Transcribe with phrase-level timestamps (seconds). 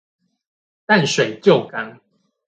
[0.87, 1.99] 淡水舊港